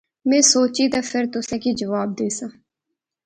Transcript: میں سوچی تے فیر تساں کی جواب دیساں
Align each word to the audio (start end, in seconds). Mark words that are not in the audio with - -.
میں 0.27 0.41
سوچی 0.51 0.85
تے 0.91 0.99
فیر 1.09 1.25
تساں 1.33 1.59
کی 1.63 1.71
جواب 1.79 2.09
دیساں 2.17 2.51